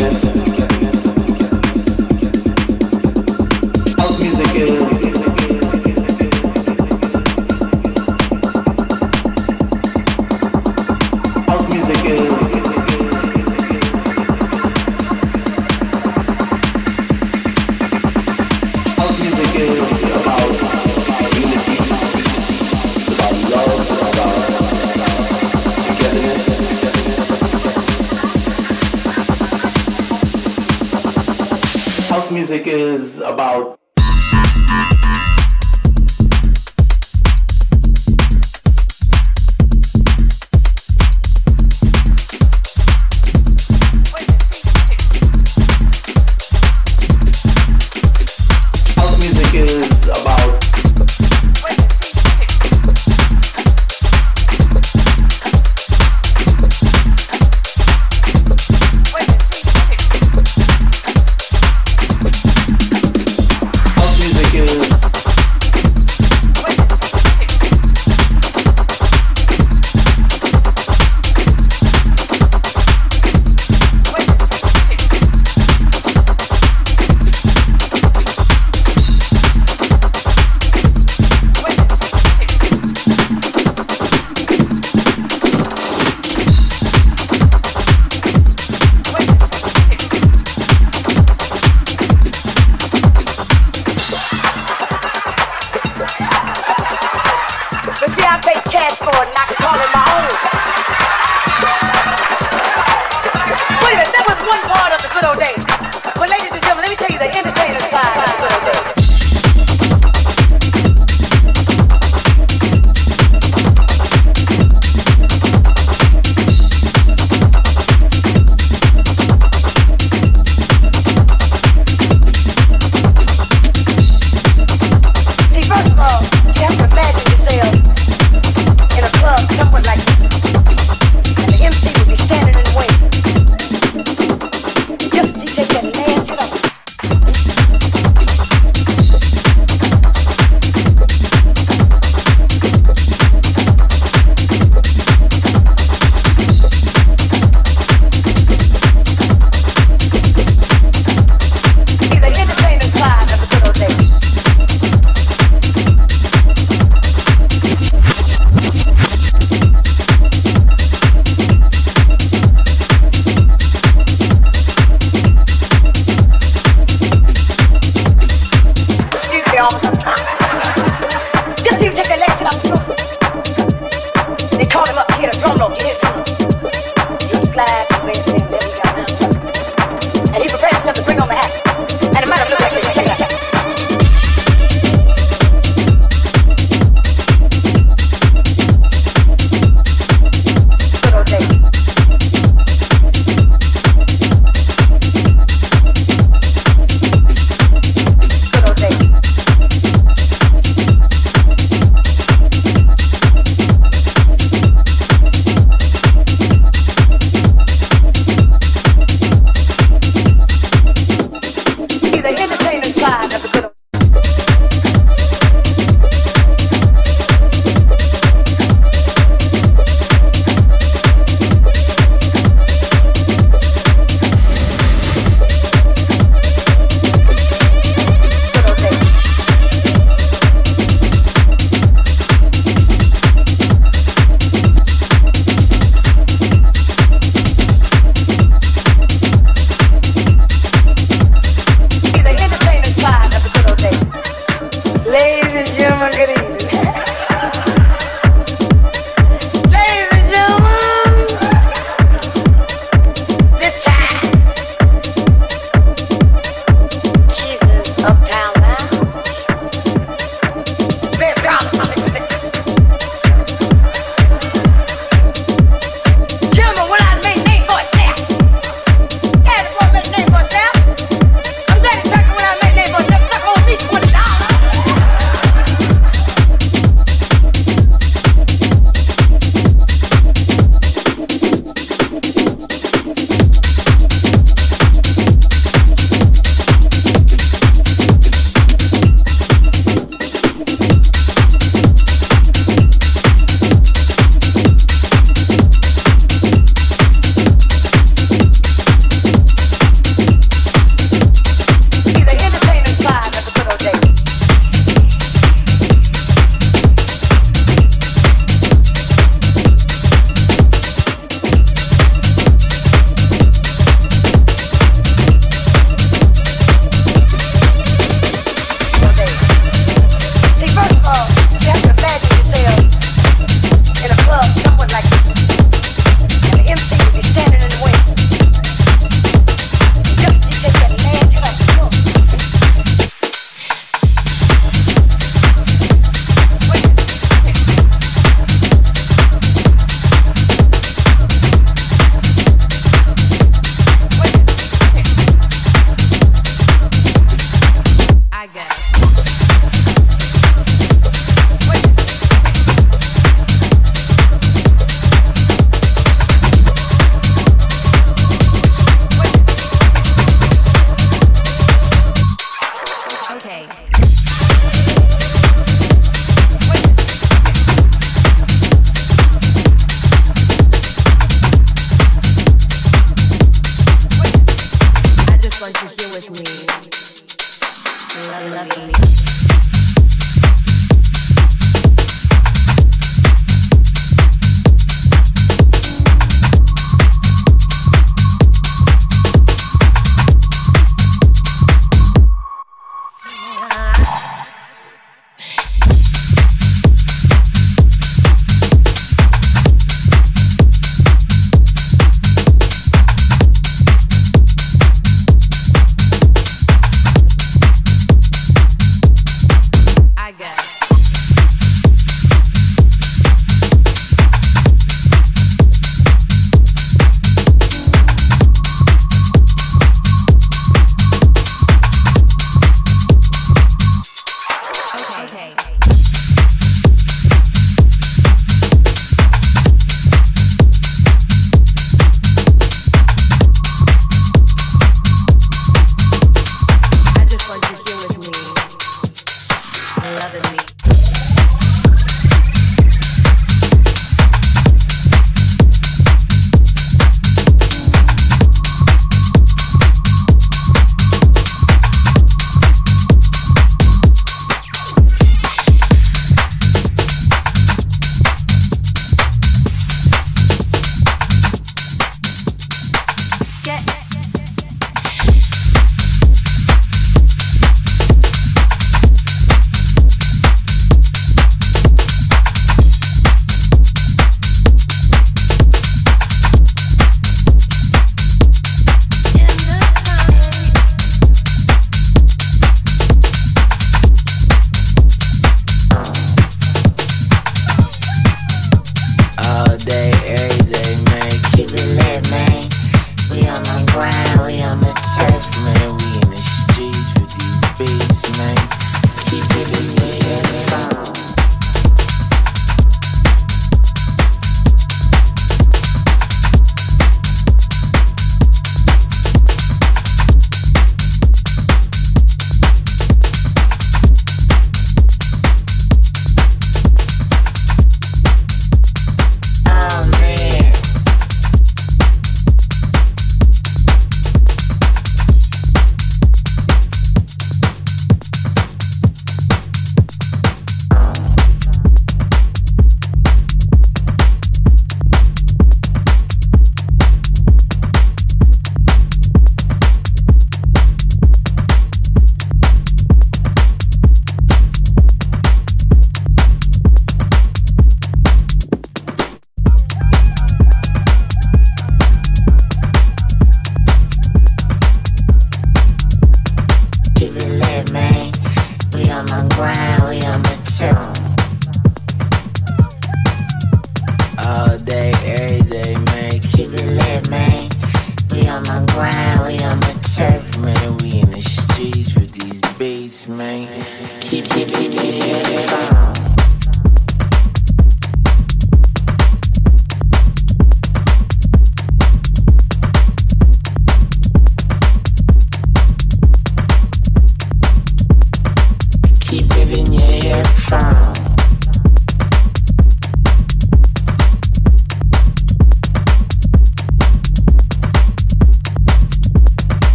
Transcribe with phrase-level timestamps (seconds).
[0.00, 0.43] happiness.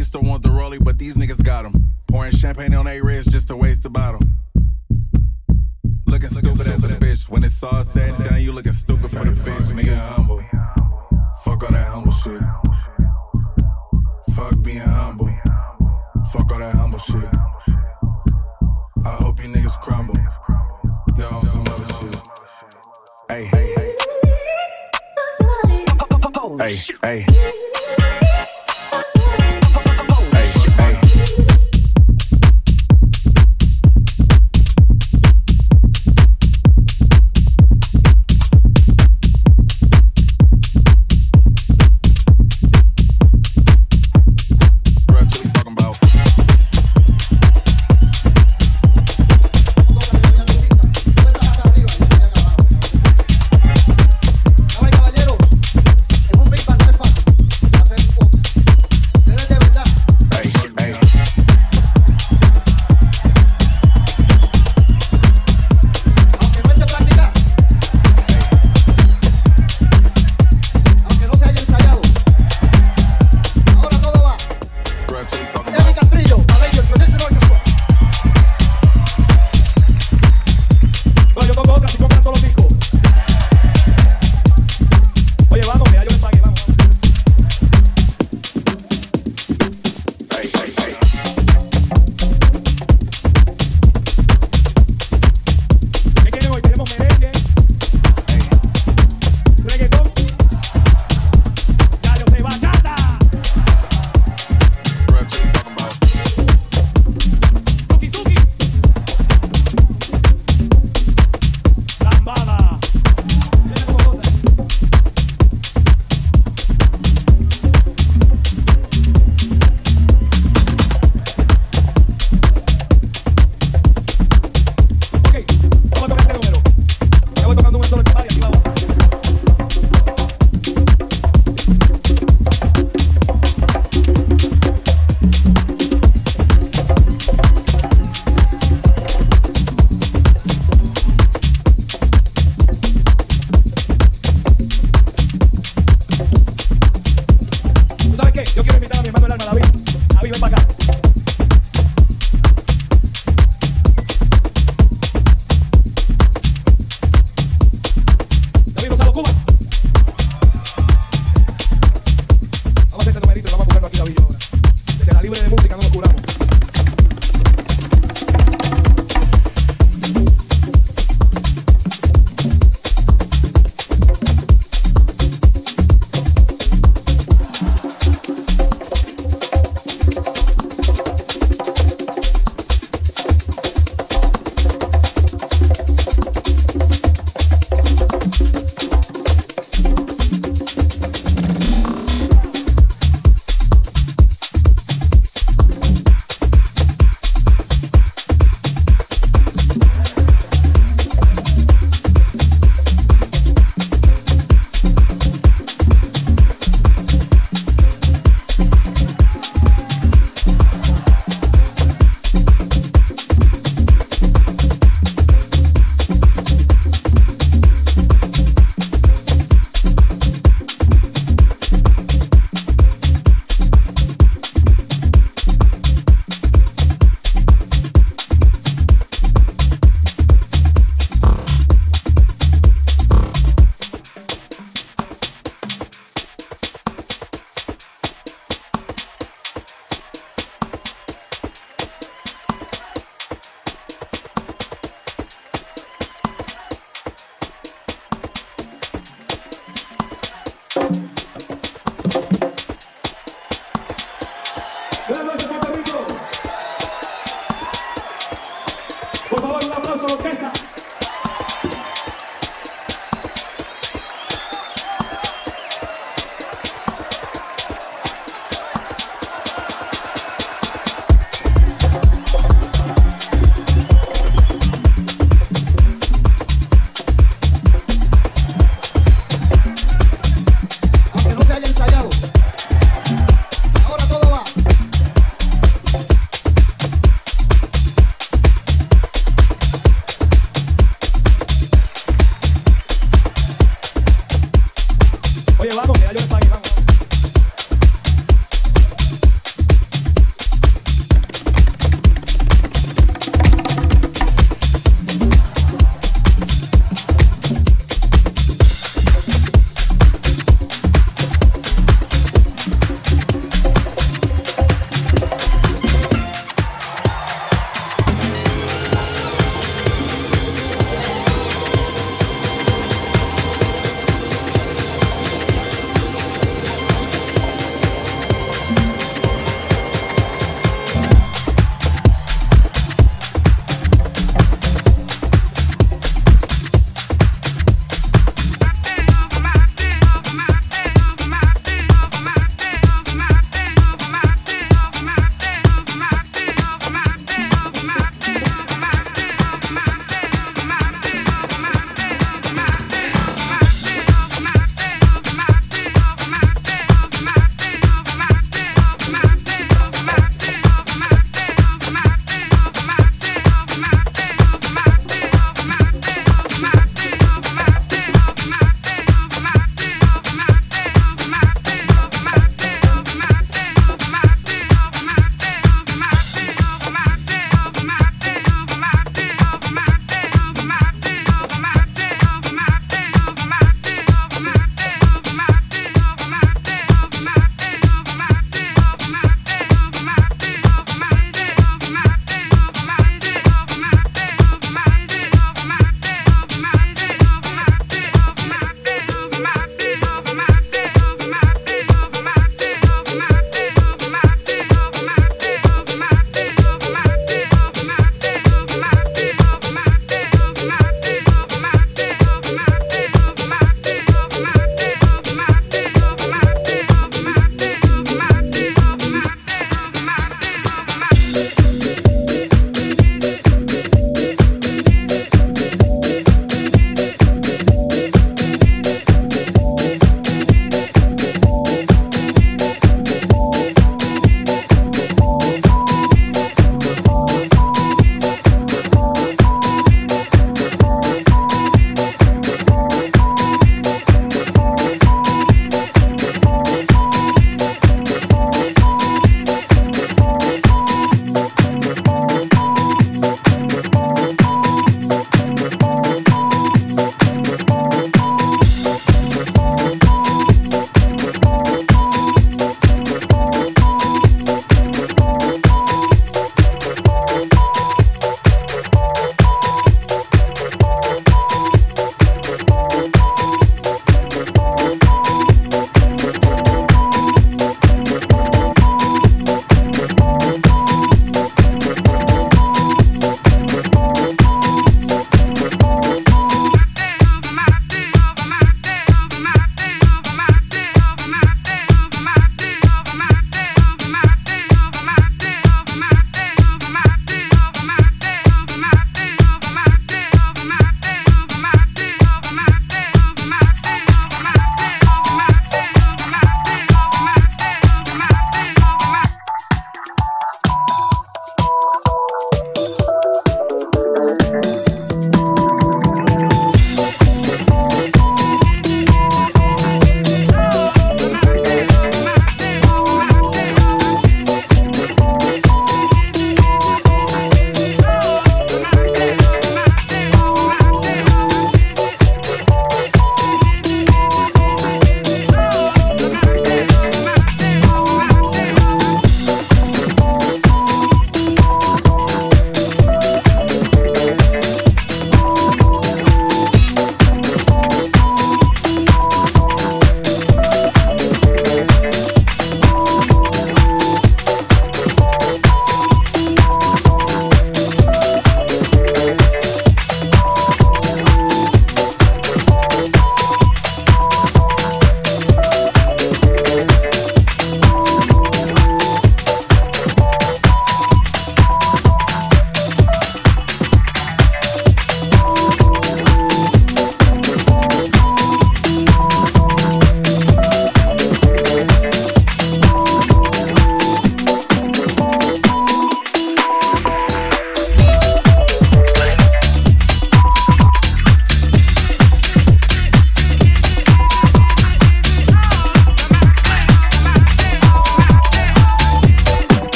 [0.00, 1.74] Used to want the rollie, but these niggas got got 'em.
[2.08, 4.20] Pouring champagne on a wrist just to waste the bottle.
[6.06, 7.28] Looking stupid as a bitch.
[7.28, 9.66] When it's all said and done, you looking stupid for the bitch.
[9.76, 10.42] Nigga humble.
[11.44, 12.42] Fuck all that humble shit.
[14.34, 15.28] Fuck being humble.
[16.32, 17.30] Fuck all that humble shit.
[19.04, 20.16] I hope you niggas crumble.
[21.18, 22.16] Y'all on some other shit.
[23.28, 23.74] Hey, hey.
[26.58, 27.26] Hey, hey.
[27.26, 27.69] Hey,